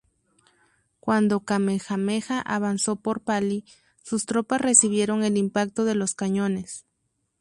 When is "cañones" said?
6.15-6.87